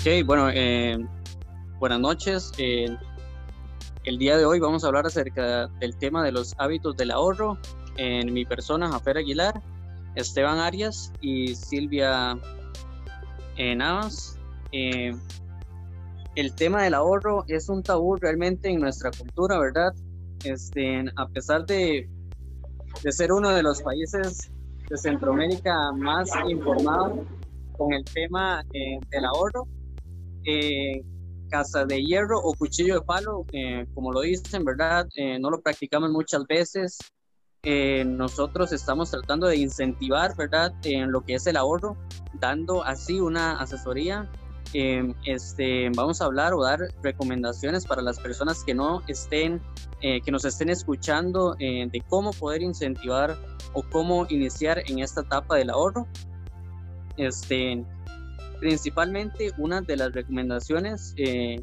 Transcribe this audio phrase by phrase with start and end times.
[0.00, 0.96] Ok, bueno, eh,
[1.78, 2.52] buenas noches.
[2.56, 2.86] Eh,
[4.04, 7.58] el día de hoy vamos a hablar acerca del tema de los hábitos del ahorro
[7.98, 9.60] en mi persona, Jafer Aguilar,
[10.14, 12.38] Esteban Arias y Silvia
[13.58, 14.38] eh, Navas.
[14.72, 19.92] el tema del ahorro es un tabú realmente en nuestra cultura, ¿verdad?
[20.44, 22.08] Este, a pesar de,
[23.02, 24.50] de ser uno de los países
[24.88, 27.22] de Centroamérica más informado
[27.76, 29.68] con el tema del ahorro,
[30.44, 31.02] eh,
[31.50, 35.06] casa de hierro o cuchillo de palo, eh, como lo dicen, ¿verdad?
[35.16, 36.98] Eh, no lo practicamos muchas veces.
[37.62, 40.72] Eh, nosotros estamos tratando de incentivar, ¿verdad?
[40.84, 41.96] En lo que es el ahorro,
[42.34, 44.30] dando así una asesoría.
[44.72, 49.60] este, vamos a hablar o dar recomendaciones para las personas que no estén,
[50.00, 53.36] que nos estén escuchando de cómo poder incentivar
[53.72, 56.06] o cómo iniciar en esta etapa del ahorro.
[57.16, 57.84] Este,
[58.60, 61.60] principalmente una de las recomendaciones eh,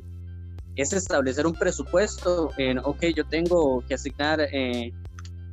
[0.76, 2.52] es establecer un presupuesto.
[2.58, 4.92] En, ok, yo tengo que asignar eh,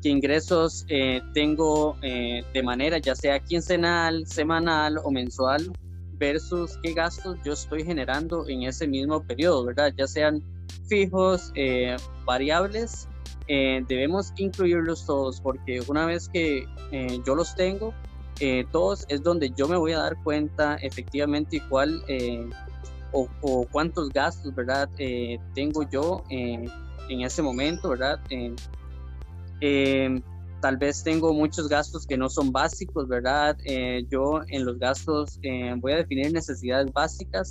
[0.03, 5.71] qué ingresos eh, tengo de manera ya sea quincenal, semanal o mensual
[6.17, 9.93] versus qué gastos yo estoy generando en ese mismo periodo, ¿verdad?
[9.97, 10.43] Ya sean
[10.89, 11.53] fijos,
[12.25, 13.09] variables,
[13.49, 16.67] debemos incluirlos todos porque una vez que
[17.27, 17.95] yo los tengo,
[18.41, 22.49] eh, todos es donde yo me voy a dar cuenta efectivamente cuál eh,
[23.13, 24.89] o, cuántos gastos, ¿verdad?
[24.99, 28.21] Eh, tengo yo en ese momento, ¿verdad?
[30.61, 33.57] tal vez tengo muchos gastos que no son básicos, ¿verdad?
[34.11, 35.39] yo en los gastos
[35.77, 37.51] voy a definir necesidades básicas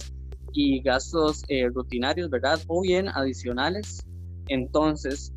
[0.52, 2.60] y gastos rutinarios, ¿verdad?
[2.68, 4.06] O bien adicionales.
[4.50, 5.32] Entonces,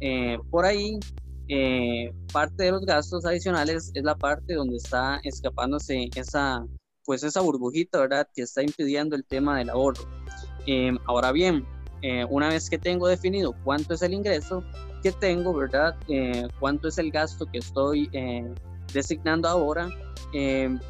[0.51, 0.99] por ahí
[1.49, 6.67] eh, parte de los gastos adicionales es la parte donde está escapándose esa,
[7.05, 8.29] pues esa burbujita, ¿verdad?
[8.35, 10.03] Que está impidiendo el tema del ahorro.
[10.67, 11.65] Em, ahora bien,
[12.03, 14.65] eh, una vez que tengo definido cuánto es el ingreso
[15.03, 15.97] que tengo, ¿verdad?
[16.09, 18.11] Eh, cuánto es el gasto que estoy
[18.93, 19.89] designando ahora,
[20.33, 20.81] em,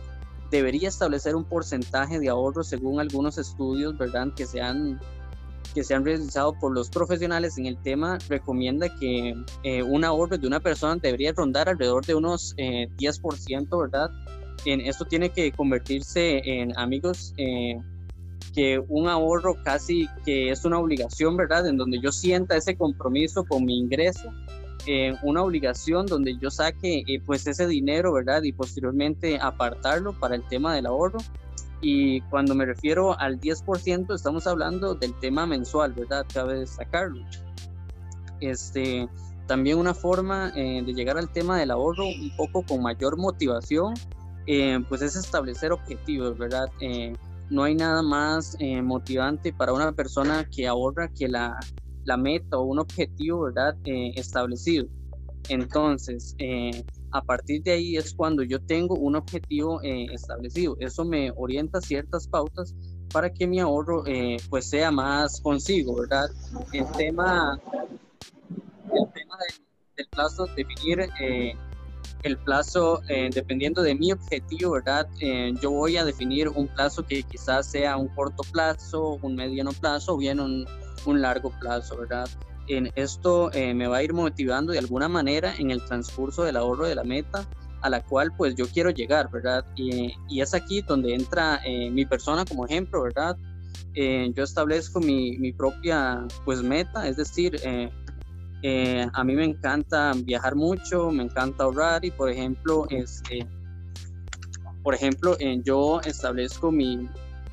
[0.51, 4.29] debería establecer un porcentaje de ahorro según algunos estudios, ¿verdad?
[4.35, 5.01] Que se han
[5.77, 10.39] que se han realizado por los profesionales en el tema recomienda que eh, un ahorro
[10.39, 14.11] de una persona debería rondar alrededor de unos eh, 10%, ¿verdad?
[14.65, 17.79] En, esto tiene que convertirse en amigos eh,
[18.55, 21.67] que un ahorro casi que es una obligación, ¿verdad?
[21.67, 24.33] En donde yo sienta ese compromiso con mi ingreso,
[24.87, 28.43] eh, una obligación donde yo saque pues ese dinero, ¿verdad?
[28.45, 31.19] Y posteriormente apartarlo para el tema del ahorro
[31.81, 36.27] y cuando me refiero al 10%, estamos hablando del tema mensual, ¿verdad?
[36.33, 37.25] Cabe destacarlo.
[38.41, 39.09] Este,
[39.47, 43.95] también una forma eh, de llegar al tema del ahorro un poco con mayor motivación,
[44.47, 46.69] eh, pues es establecer objetivos, ¿verdad?
[46.81, 47.13] Eh,
[47.51, 51.57] no hay nada más motivante para una persona que ahorra que la,
[52.05, 53.77] la meta o un objetivo, ¿verdad?
[53.85, 54.89] establecido.
[55.49, 56.35] Entonces,
[57.17, 60.77] a partir de ahí es cuando yo tengo un objetivo eh, establecido.
[60.81, 62.75] Eso me orienta ciertas pautas
[63.13, 66.29] para que mi ahorro eh, pues sea más consigo, ¿verdad?
[66.73, 69.37] El tema, el tema
[69.97, 71.55] del, plazo, definir eh,
[72.23, 73.01] el plazo
[73.33, 75.07] dependiendo de mi objetivo, ¿verdad?
[75.61, 80.15] yo voy a definir un plazo que quizás sea un corto plazo, un mediano plazo
[80.15, 80.67] o bien un,
[81.07, 82.29] un largo plazo, ¿verdad?
[82.69, 86.57] En esto eh, me va a ir motivando de alguna manera en el transcurso del
[86.57, 87.47] ahorro de la meta
[87.83, 89.65] a la cual pues yo quiero llegar, ¿verdad?
[89.77, 93.37] Y, y es aquí donde entra eh, mi persona como ejemplo, ¿verdad?
[93.95, 97.57] Eh, yo establezco mi, mi, propia pues meta, es decir,
[99.13, 103.47] a mí me encanta viajar mucho, me encanta ahorrar y por ejemplo, este,
[104.83, 107.09] por ejemplo, yo establezco mi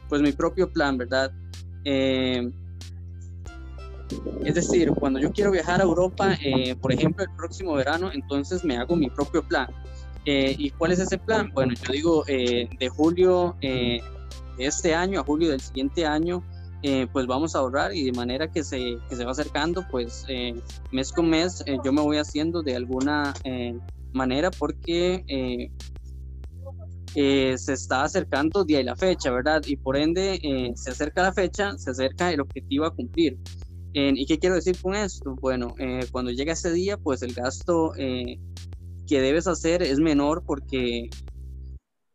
[0.09, 1.31] pues mi propio plan, ¿verdad?
[4.46, 8.63] Es decir, cuando yo quiero viajar a Europa, eh, por ejemplo, el próximo verano, entonces
[8.63, 9.68] me hago mi propio plan.
[10.25, 11.51] Eh, ¿Y cuál es ese plan?
[11.53, 14.01] Bueno, yo digo, eh, de julio de
[14.57, 16.44] este año a julio del siguiente año,
[17.13, 20.25] pues vamos a ahorrar y de manera que se, que se va acercando, pues
[20.92, 23.33] mes con mes yo me voy haciendo de alguna
[24.12, 25.71] manera porque
[27.16, 29.62] se está acercando día y la fecha, ¿verdad?
[29.66, 33.39] Y por ende se acerca la fecha, se acerca el objetivo a cumplir.
[33.94, 35.36] ¿Y qué quiero decir con esto?
[35.40, 38.40] Bueno, eh, cuando llega ese día, pues el gasto eh,
[39.07, 41.10] que debes hacer es menor porque,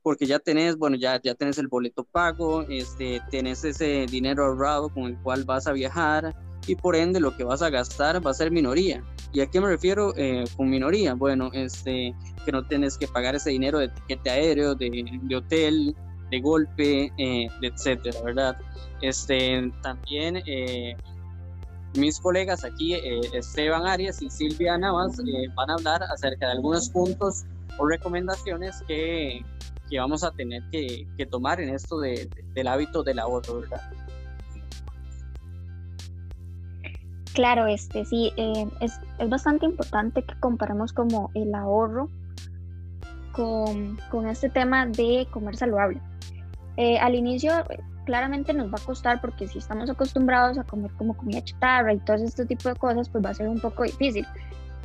[0.02, 4.88] porque ya tenés, bueno, ya, ya tenés el boleto pago, este, tenés ese dinero ahorrado
[4.88, 6.34] con el cual vas a viajar
[6.66, 9.04] y por ende lo que vas a gastar va a ser minoría.
[9.32, 11.14] ¿Y a qué me refiero eh, con minoría?
[11.14, 12.14] Bueno, este,
[12.44, 15.94] que no tenés que pagar ese dinero de tiquete aéreo, de, de hotel,
[16.30, 18.56] de golpe, eh, etcétera, ¿verdad?
[19.02, 20.96] Este, también eh,
[21.98, 25.20] mis colegas aquí, eh, Esteban Arias y Silvia Navas,
[25.54, 27.44] van a hablar acerca de algunos puntos
[27.78, 29.44] o recomendaciones que,
[29.88, 33.80] que vamos a tener que, que tomar en esto de, del hábito del ahorro, ¿verdad?
[37.34, 42.08] Claro, este sí, es, es, bastante importante que comparemos como el ahorro
[43.32, 46.00] con, con este tema de comer saludable.
[46.76, 47.52] Eh, al inicio
[48.08, 51.98] claramente nos va a costar porque si estamos acostumbrados a comer como comida chatarra y
[51.98, 54.26] todo este tipo de cosas, pues va a ser un poco difícil.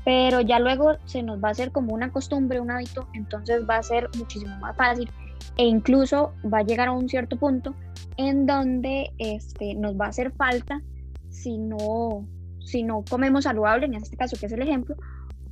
[0.03, 3.77] Pero ya luego se nos va a hacer como una costumbre, un hábito, entonces va
[3.77, 5.09] a ser muchísimo más fácil
[5.55, 7.73] e incluso va a llegar a un cierto punto
[8.17, 10.81] en donde este, nos va a hacer falta
[11.29, 12.27] si no,
[12.59, 14.97] si no comemos saludable, en este caso que es el ejemplo,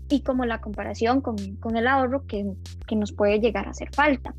[0.09, 2.51] y como la comparación con, con el ahorro que,
[2.85, 4.35] que, nos puede llegar a hacer falta.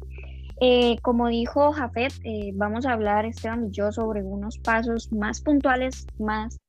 [0.64, 5.40] Eh, como dijo Jafet, eh, vamos a hablar Esteban y yo sobre unos pasos más
[5.40, 6.60] puntuales, más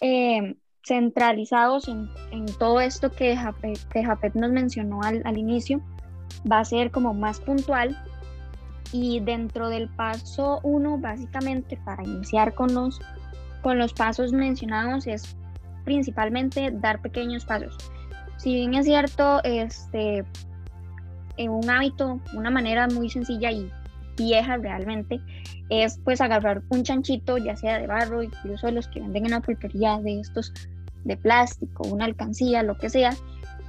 [0.00, 0.54] eh,
[0.84, 5.82] centralizados en, en, todo esto que Jafet, que Jafet nos mencionó al, al, inicio.
[6.50, 8.00] Va a ser como más puntual
[8.92, 13.00] y dentro del paso uno, básicamente para iniciar con los,
[13.62, 15.36] con los pasos mencionados, es
[15.84, 17.76] principalmente dar pequeños pasos.
[18.36, 20.24] Si bien es cierto, este,
[21.36, 23.70] en un hábito, una manera muy sencilla y
[24.16, 25.20] vieja realmente,
[25.68, 29.40] es pues agarrar un chanchito, ya sea de barro, incluso los que venden en la
[29.40, 30.52] pulpería de estos
[31.04, 33.14] de plástico, una alcancía, lo que sea,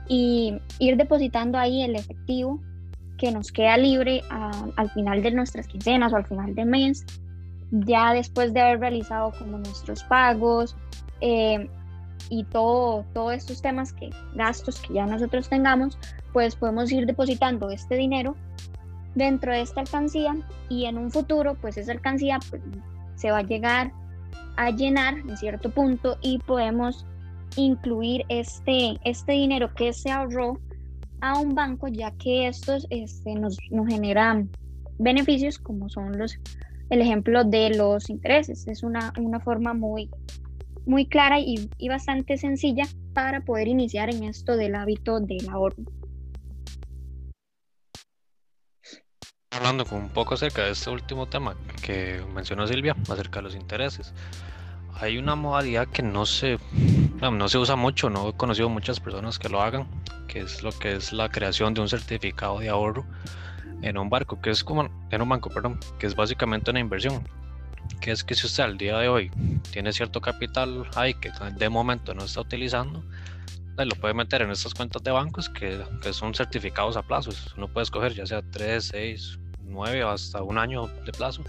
[0.07, 2.61] y ir depositando ahí el efectivo
[3.17, 7.05] que nos queda libre al final de nuestras quincenas o al final del mes,
[7.71, 10.75] ya después de haber realizado como nuestros pagos,
[11.21, 11.69] eh,
[12.29, 15.97] y todo, todos estos temas que gastos que ya nosotros tengamos,
[16.33, 18.35] pues podemos ir depositando este dinero
[19.15, 20.35] dentro de esta alcancía
[20.69, 22.61] y en un futuro pues esa alcancía pues,
[23.15, 23.91] se va a llegar
[24.57, 27.05] a llenar en cierto punto y podemos
[27.55, 30.59] incluir este, este dinero que se ahorró
[31.21, 34.49] a un banco ya que estos este, nos, nos generan
[34.97, 36.37] beneficios como son los
[36.89, 38.67] el ejemplo de los intereses.
[38.67, 40.09] Es una, una forma muy
[40.85, 45.83] muy clara y, y bastante sencilla para poder iniciar en esto del hábito del ahorro.
[49.51, 54.13] Hablando un poco acerca de este último tema que mencionó Silvia, acerca de los intereses.
[54.99, 56.57] Hay una modalidad que no se,
[57.21, 59.87] no se usa mucho, no he conocido muchas personas que lo hagan,
[60.27, 63.05] que es lo que es la creación de un certificado de ahorro
[63.81, 67.25] en un barco, que es como en un banco, perdón, que es básicamente una inversión
[68.01, 69.31] que es que si usted al día de hoy
[69.71, 73.03] tiene cierto capital ahí que de momento no está utilizando,
[73.75, 77.53] pues lo puede meter en estas cuentas de bancos que, que son certificados a plazos.
[77.57, 81.43] Uno puede escoger ya sea 3, 6, 9 o hasta un año de plazo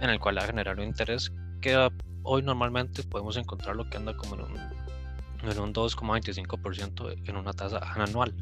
[0.00, 1.88] en el cual va a generar un interés que
[2.22, 7.52] hoy normalmente podemos encontrar lo que anda como en un, en un 2,25% en una
[7.52, 8.34] tasa anual.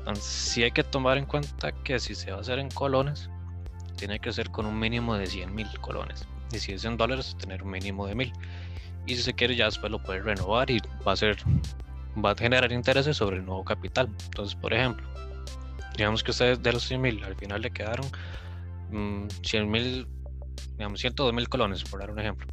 [0.00, 3.30] Entonces, sí hay que tomar en cuenta que si se va a hacer en colones,
[3.96, 7.36] tiene que ser con un mínimo de 100 mil colones y si es en dólares
[7.38, 8.32] tener un mínimo de mil.
[9.06, 11.36] Y si se quiere ya después lo puede renovar y va a ser
[12.24, 14.08] va a generar intereses sobre el nuevo capital.
[14.26, 15.06] Entonces por ejemplo
[15.96, 18.06] digamos que ustedes de los 100 mil al final le quedaron
[19.42, 20.08] 100 mm, mil
[20.76, 22.46] digamos 102 mil colones por dar un ejemplo.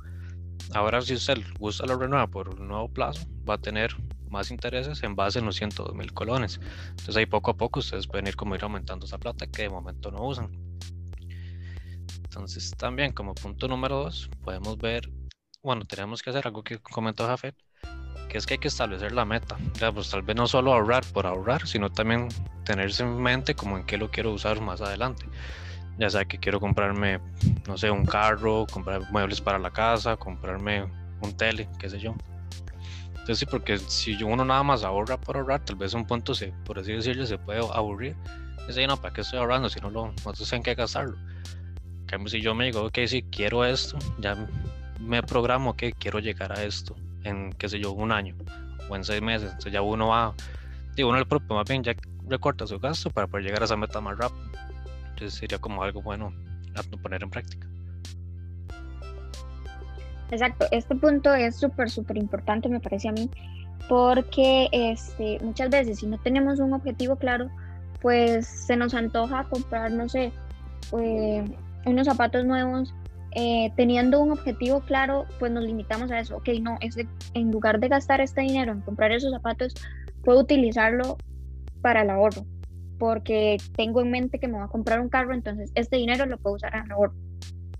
[0.73, 3.95] Ahora si usted gusta lo renueva por un nuevo plazo va a tener
[4.29, 6.59] más intereses en base en los 102 mil colones.
[6.89, 9.69] Entonces ahí poco a poco ustedes pueden ir como ir aumentando esa plata que de
[9.69, 10.70] momento no usan
[12.31, 15.11] entonces, también como punto número dos, podemos ver,
[15.61, 17.53] bueno, tenemos que hacer algo que comentó Jafet,
[18.29, 19.57] que es que hay que establecer la meta.
[19.73, 22.29] Ya, pues tal vez no solo ahorrar por ahorrar, sino también
[22.63, 25.25] tenerse en mente como en qué lo quiero usar más adelante.
[25.99, 27.19] Ya sea que quiero comprarme,
[27.67, 30.83] no sé, un carro, comprar muebles para la casa, comprarme
[31.21, 32.15] un tele, qué sé yo.
[33.09, 36.53] Entonces sí, porque si uno nada más ahorra por ahorrar, tal vez un punto, se,
[36.63, 38.15] por así decirlo, se puede aburrir.
[38.73, 41.17] Y no, ¿para qué estoy ahorrando si no lo, no sé en qué gastarlo?
[42.25, 44.35] Si yo me digo, ok, si quiero esto, ya
[44.99, 48.35] me programo que quiero llegar a esto en, qué sé yo, un año
[48.89, 49.49] o en seis meses.
[49.49, 50.33] Entonces ya uno va,
[50.95, 51.93] digo, uno el propio más bien ya
[52.27, 54.43] recorta su gasto para poder llegar a esa meta más rápido.
[55.09, 56.33] Entonces sería como algo bueno
[56.75, 57.67] a poner en práctica.
[60.31, 63.29] Exacto, este punto es súper, súper importante, me parece a mí,
[63.89, 67.49] porque este, muchas veces si no tenemos un objetivo claro,
[68.01, 70.31] pues se nos antoja comprar, no sé,
[70.97, 71.43] eh,
[71.85, 72.93] unos zapatos nuevos,
[73.33, 76.37] eh, teniendo un objetivo claro, pues nos limitamos a eso.
[76.37, 76.97] Ok, no, es
[77.33, 79.73] en lugar de gastar este dinero en comprar esos zapatos,
[80.23, 81.17] puedo utilizarlo
[81.81, 82.45] para el ahorro.
[82.99, 86.37] porque tengo en mente que me voy a comprar un carro, entonces este dinero lo
[86.37, 86.71] puedo usar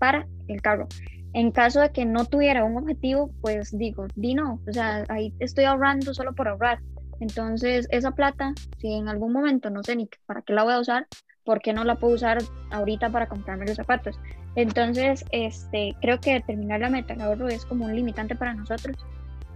[0.00, 0.88] para el carro.
[1.32, 5.32] En caso de que no tuviera un objetivo, pues digo, di no, o sea, ahí
[5.38, 6.80] estoy ahorrando solo por ahorrar.
[7.20, 10.80] Entonces, esa plata, si en algún momento no sé ni para qué la voy a
[10.80, 11.06] usar,
[11.44, 12.38] ¿por qué no la puedo usar
[12.70, 14.18] ahorita para comprarme los zapatos?
[14.54, 18.96] Entonces, este, creo que determinar la meta de ahorro es como un limitante para nosotros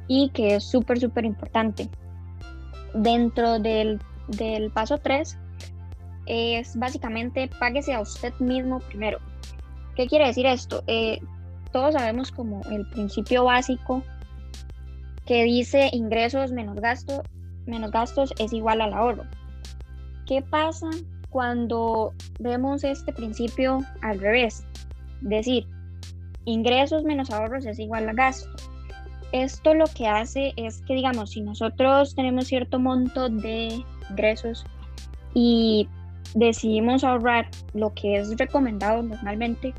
[0.09, 1.89] y que es súper, súper importante.
[2.95, 5.39] Dentro del, del paso 3
[6.27, 9.19] es básicamente páguese a usted mismo primero.
[9.95, 10.83] ¿Qué quiere decir esto?
[10.87, 11.21] Eh,
[11.73, 14.03] todos sabemos como el principio básico
[15.27, 17.23] que dice ingresos menos gasto,
[17.67, 19.25] menos gastos es igual al ahorro.
[20.27, 20.89] ¿Qué pasa
[21.37, 24.65] cuando vemos este principio al revés?
[25.21, 25.67] Decir,
[26.47, 28.49] ingresos menos ahorros es igual a gasto.
[29.33, 34.65] Esto lo que hace es que, digamos, si nosotros tenemos cierto monto de ingresos
[35.35, 35.87] y
[36.35, 39.75] decidimos ahorrar lo que es recomendado normalmente,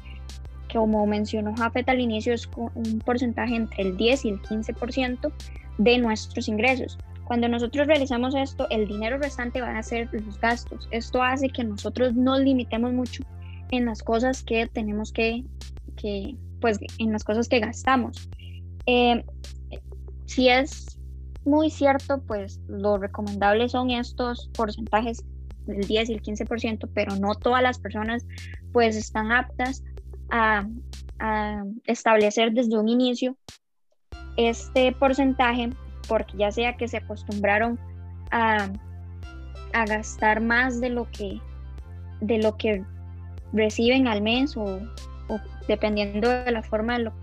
[0.72, 5.32] como mencionó Jafet al inicio, es un porcentaje entre el 10 y el 15%
[5.80, 7.00] de nuestros ingresos.
[7.28, 10.88] Cuando nosotros realizamos esto, el dinero restante va a ser los gastos.
[10.92, 13.24] Esto hace que nosotros nos limitemos mucho
[13.72, 15.44] en las cosas que tenemos que,
[15.98, 18.30] que pues en las cosas que gastamos.
[18.86, 19.26] Eh,
[20.26, 20.98] si es
[21.44, 25.24] muy cierto, pues lo recomendable son estos porcentajes
[25.66, 28.26] del 10 y el 15%, pero no todas las personas
[28.72, 29.84] pues están aptas
[30.30, 30.66] a,
[31.86, 33.36] establecer desde un inicio
[34.36, 35.72] este porcentaje,
[36.08, 37.80] porque ya sea que se acostumbraron
[38.32, 38.70] a,
[39.88, 41.40] gastar más de lo que
[42.22, 42.84] de lo que
[43.54, 44.80] reciben al mes o,
[45.68, 47.14] dependiendo de la forma de lo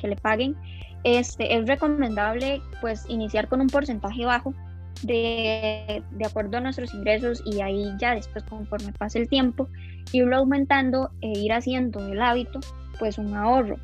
[0.00, 0.56] que le paguen,
[1.04, 4.54] este, es recomendable pues iniciar con un porcentaje bajo
[5.02, 9.68] de, de, acuerdo a nuestros ingresos y ahí ya después conforme pase el tiempo
[10.12, 12.58] irlo aumentando e ir haciendo del hábito
[12.98, 13.76] pues un ahorro.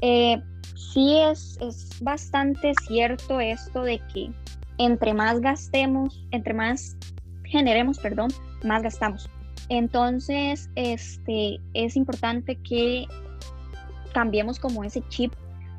[0.00, 0.42] Eh,
[0.74, 4.30] sí es, es bastante cierto esto de que
[4.78, 6.96] entre más gastemos, entre más
[7.44, 8.30] generemos, perdón,
[8.64, 9.28] más gastamos.
[9.68, 13.06] Entonces, este, es importante que
[14.12, 15.32] cambiemos como ese chip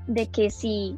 [0.08, 0.98] de que si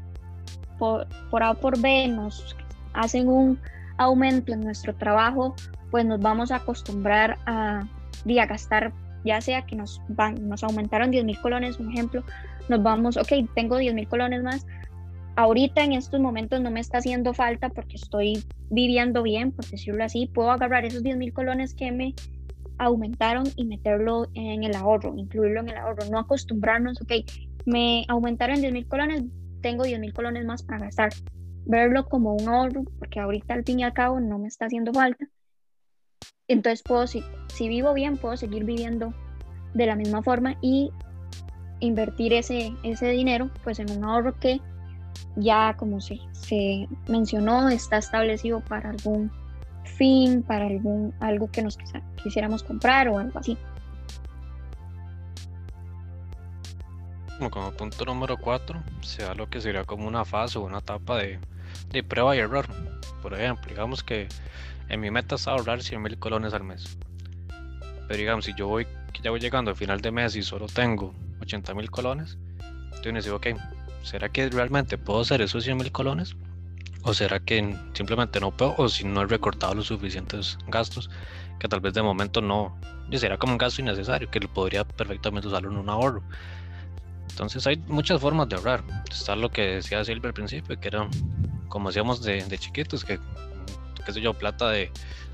[0.77, 2.55] por, por A o por B nos
[2.93, 3.59] hacen un
[3.97, 5.55] aumento en nuestro trabajo,
[5.91, 8.91] pues nos vamos a acostumbrar a, a gastar,
[9.23, 12.23] ya sea que nos, van, nos aumentaron 10 mil colones, un ejemplo,
[12.67, 14.65] nos vamos, ok, tengo 10 mil colones más,
[15.35, 20.03] ahorita en estos momentos no me está haciendo falta porque estoy viviendo bien, por decirlo
[20.03, 22.13] así, puedo agarrar esos 10 mil colones que me
[22.77, 27.11] aumentaron y meterlo en el ahorro, incluirlo en el ahorro, no acostumbrarnos, ok,
[27.65, 29.23] me aumentaron 10 mil colones,
[29.61, 31.09] tengo 10 mil colones más para gastar,
[31.65, 34.93] verlo como un ahorro, porque ahorita al fin y al cabo no me está haciendo
[34.93, 35.27] falta.
[36.49, 39.13] Entonces puedo, si, si vivo bien, puedo seguir viviendo
[39.73, 40.91] de la misma forma y
[41.79, 44.59] invertir ese, ese dinero pues en un ahorro que
[45.35, 49.31] ya como se, se mencionó está establecido para algún
[49.83, 51.77] fin, para algún algo que nos
[52.23, 53.57] quisiéramos comprar o algo así.
[57.51, 61.17] Como punto número 4, se da lo que sería como una fase o una etapa
[61.17, 61.39] de,
[61.91, 62.65] de prueba y error.
[63.21, 64.27] Por ejemplo, digamos que
[64.89, 66.97] en mi meta es ahorrar 100 mil colones al mes.
[68.07, 68.87] Pero digamos, si yo voy,
[69.23, 72.37] ya voy llegando al final de mes y solo tengo 80 mil colones,
[72.95, 73.47] entonces digo, ok,
[74.03, 76.35] ¿será que realmente puedo hacer esos 100 mil colones?
[77.03, 78.75] ¿O será que simplemente no puedo?
[78.77, 81.09] ¿O si no he recortado los suficientes gastos?
[81.59, 82.77] Que tal vez de momento no,
[83.13, 86.23] será como un gasto innecesario, que lo podría perfectamente usarlo en un ahorro.
[87.29, 88.83] Entonces hay muchas formas de ahorrar.
[89.09, 91.07] Está lo que decía Silvia al principio, que era
[91.69, 93.19] como hacíamos de, chiquitos, que
[94.05, 94.91] qué sé yo, plata de,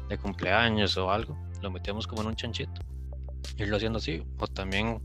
[0.09, 2.81] de, cumpleaños o algo, lo metíamos como en un chanchito.
[3.57, 4.23] Irlo haciendo así.
[4.39, 5.01] O también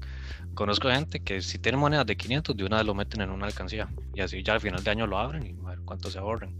[0.54, 3.46] conozco gente que si tiene monedas de 500, de una vez lo meten en una
[3.46, 3.88] alcancía.
[4.14, 6.54] Y así ya al final de año lo abren y a ver cuánto se ahorren.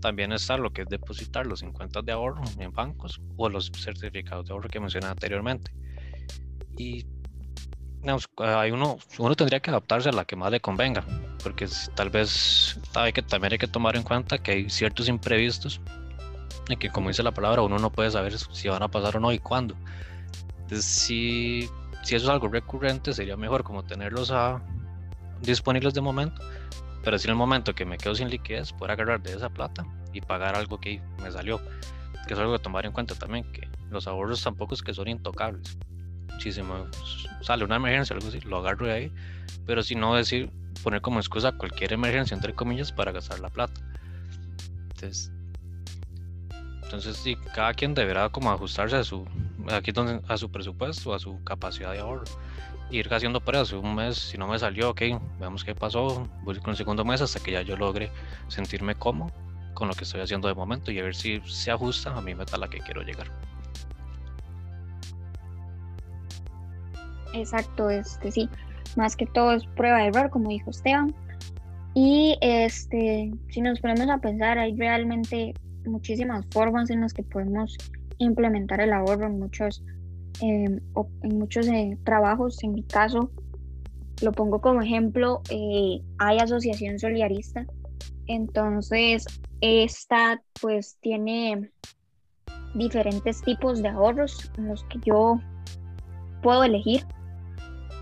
[0.00, 4.46] También está lo que es depositar los 50 de ahorro en bancos o los certificados
[4.46, 5.72] de ahorro que mencioné anteriormente.
[6.76, 7.06] Y
[8.36, 11.04] hay uno, uno tendría que adaptarse a la que más le convenga,
[11.42, 15.80] porque tal vez hay que, también hay que tomar en cuenta que hay ciertos imprevistos
[16.76, 19.32] que como dice la palabra, uno no puede saber si van a pasar o no
[19.32, 19.74] y cuándo.
[20.60, 21.68] Entonces, si,
[22.02, 24.60] si eso es algo recurrente, sería mejor como tenerlos a,
[25.40, 26.42] disponibles de momento,
[27.02, 29.86] pero si en el momento que me quedo sin liquidez, poder agarrar de esa plata
[30.12, 31.60] y pagar algo que me salió,
[32.26, 35.08] que es algo que tomar en cuenta también, que los ahorros tampoco es que son
[35.08, 35.78] intocables
[36.38, 36.74] si se me
[37.42, 39.12] sale una emergencia algo así, lo agarro de ahí,
[39.66, 40.50] pero si no decir,
[40.82, 43.80] poner como excusa cualquier emergencia, entre comillas, para gastar la plata.
[44.90, 45.32] Entonces,
[46.88, 49.26] Entonces, sí, cada quien deberá como ajustarse a su,
[49.70, 52.24] aquí donde, a su presupuesto, a su capacidad de ahorro.
[52.90, 55.02] Ir haciendo pruebas, un mes, si no me salió, ok,
[55.38, 58.10] veamos qué pasó, voy con el segundo mes hasta que ya yo logre
[58.48, 59.30] sentirme cómodo
[59.74, 62.34] con lo que estoy haciendo de momento y a ver si se ajusta a mi
[62.34, 63.30] meta a la que quiero llegar.
[67.34, 68.48] Exacto, este sí,
[68.96, 71.14] más que todo es prueba de error, como dijo Esteban.
[71.92, 75.52] Y este, si nos ponemos a pensar, hay realmente
[75.86, 77.76] muchísimas formas en las que podemos
[78.18, 79.82] implementar el ahorro en muchos,
[80.40, 80.80] em,
[81.22, 82.62] en muchos eh, trabajos.
[82.62, 83.30] En mi caso,
[84.22, 87.66] lo pongo como ejemplo, eh, hay asociación solidarista.
[88.26, 89.24] Entonces,
[89.60, 91.70] esta pues tiene
[92.74, 95.40] diferentes tipos de ahorros en los que yo
[96.42, 97.06] puedo elegir.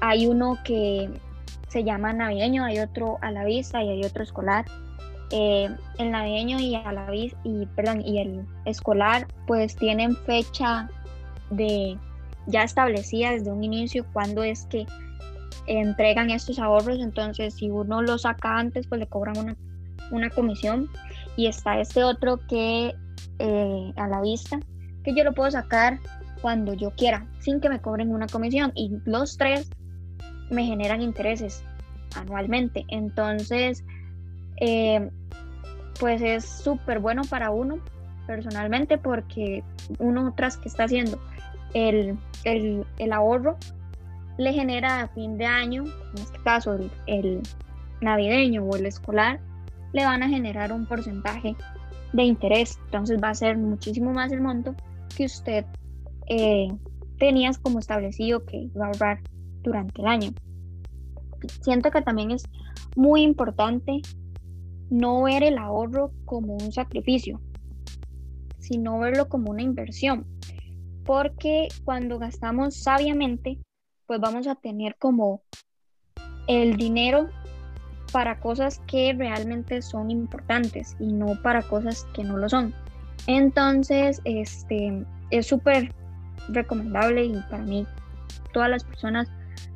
[0.00, 1.10] Hay uno que
[1.68, 4.64] se llama navideño, hay otro a la vista y hay otro escolar.
[5.30, 5.68] Eh,
[5.98, 10.88] el navideño y a la y perdón y el escolar pues tienen fecha
[11.50, 11.98] de
[12.46, 14.86] ya establecida desde un inicio cuando es que
[15.66, 17.00] entregan estos ahorros.
[17.00, 19.56] Entonces si uno lo saca antes pues le cobran una,
[20.10, 20.88] una comisión.
[21.36, 22.94] Y está este otro que
[23.38, 24.58] eh, a la vista
[25.04, 25.98] que yo lo puedo sacar
[26.40, 28.72] cuando yo quiera sin que me cobren una comisión.
[28.74, 29.70] Y los tres
[30.50, 31.64] me generan intereses
[32.14, 32.84] anualmente.
[32.88, 33.84] Entonces,
[34.60, 35.10] eh,
[35.98, 37.78] pues es súper bueno para uno
[38.26, 39.62] personalmente porque
[39.98, 41.18] uno tras que está haciendo
[41.74, 43.56] el, ahorro
[44.38, 47.42] le genera a fin de año, en este caso el, el,
[48.00, 49.40] navideño o el escolar,
[49.92, 51.56] le van a generar un porcentaje
[52.12, 52.78] de interés.
[52.86, 54.74] Entonces va a ser muchísimo más el monto
[55.16, 55.64] que usted
[56.28, 56.68] eh,
[57.18, 59.20] tenías como establecido que iba a ahorrar
[59.62, 60.30] durante el año.
[61.62, 62.44] Siento que también es
[62.94, 64.02] muy importante
[64.90, 67.40] no ver el ahorro como un sacrificio,
[68.58, 70.26] sino verlo como una inversión.
[71.04, 73.58] Porque cuando gastamos sabiamente,
[74.06, 75.42] pues vamos a tener como
[76.48, 77.28] el dinero
[78.12, 82.74] para cosas que realmente son importantes y no para cosas que no lo son.
[83.26, 85.92] Entonces, este es súper
[86.48, 87.86] recomendable y para mí
[88.52, 89.28] todas las personas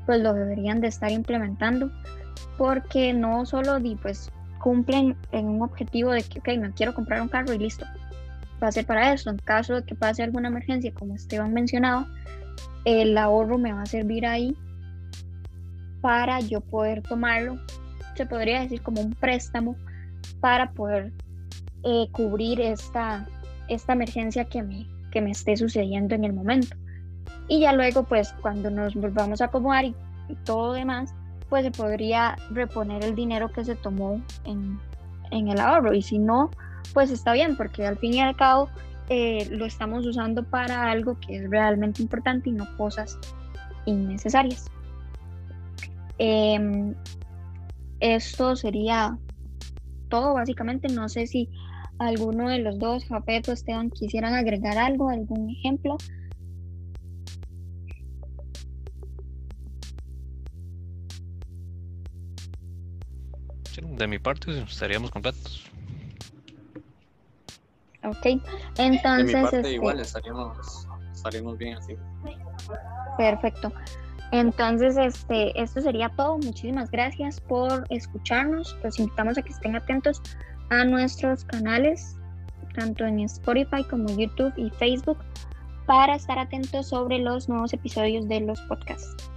[0.06, 1.90] pues lo deberían de estar implementando
[2.56, 7.28] porque no solo pues cumplen en un objetivo de que, ok, me quiero comprar un
[7.28, 7.84] carro y listo,
[8.62, 9.30] va a ser para eso.
[9.30, 12.06] En caso de que pase alguna emergencia, como Esteban mencionaba,
[12.84, 14.56] el ahorro me va a servir ahí
[16.00, 17.58] para yo poder tomarlo,
[18.14, 19.76] se podría decir como un préstamo
[20.40, 21.12] para poder
[21.82, 23.26] eh, cubrir esta,
[23.68, 26.76] esta emergencia que me, que me esté sucediendo en el momento.
[27.48, 29.94] Y ya luego, pues cuando nos volvamos a acomodar y,
[30.44, 31.12] todo demás,
[31.50, 34.78] pues se podría reponer el dinero que se tomó en,
[35.32, 35.92] en, el ahorro.
[35.92, 36.50] Y si no,
[36.94, 38.70] pues está bien, porque al fin y al cabo
[39.08, 43.18] eh, lo estamos usando para algo que es realmente importante y no cosas
[43.84, 44.70] innecesarias.
[46.18, 46.94] Em,
[47.98, 49.18] esto sería
[50.08, 50.88] todo, básicamente.
[50.88, 51.48] No sé si
[51.98, 55.96] alguno de los dos, Japeto, Esteban, quisieran agregar algo, algún ejemplo.
[63.82, 65.64] De mi parte estaríamos completos.
[68.02, 68.40] Ok,
[68.78, 69.02] entonces...
[69.16, 71.96] De mi parte este igual estaríamos, estaríamos bien así.
[73.18, 73.72] Perfecto.
[74.32, 76.38] Entonces, este, esto sería todo.
[76.38, 78.76] Muchísimas gracias por escucharnos.
[78.82, 80.22] Los invitamos a que estén atentos
[80.70, 82.16] a nuestros canales,
[82.74, 85.18] tanto en Spotify como YouTube y Facebook,
[85.86, 89.30] para estar atentos sobre los nuevos episodios de los podcasts.